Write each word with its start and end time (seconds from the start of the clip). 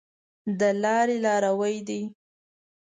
د 0.59 0.61
لاري 0.83 1.17
لاروی 1.25 1.77
دی. 1.87 2.01